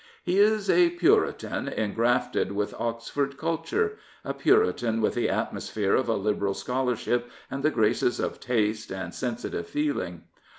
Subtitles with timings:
[0.23, 6.15] He is a Puritan engrafted with Oxford culture— a Puritan with the atmosphere of a
[6.15, 10.23] liberal scholar ship and the graces of taste and sensitive feeling.